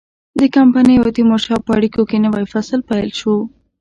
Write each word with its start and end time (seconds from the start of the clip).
د 0.39 0.41
کمپنۍ 0.55 0.95
او 0.99 1.09
تیمورشاه 1.17 1.65
په 1.65 1.71
اړیکو 1.77 2.01
کې 2.09 2.17
نوی 2.25 2.45
فصل 2.53 2.79
پیل 2.89 3.09
شو. 3.19 3.35